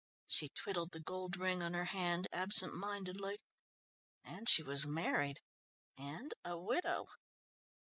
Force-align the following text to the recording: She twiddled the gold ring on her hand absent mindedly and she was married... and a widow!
She 0.25 0.49
twiddled 0.49 0.93
the 0.93 0.99
gold 0.99 1.37
ring 1.37 1.61
on 1.61 1.75
her 1.75 1.85
hand 1.85 2.27
absent 2.33 2.73
mindedly 2.73 3.37
and 4.23 4.49
she 4.49 4.63
was 4.63 4.83
married... 4.87 5.39
and 5.95 6.33
a 6.43 6.57
widow! 6.57 7.05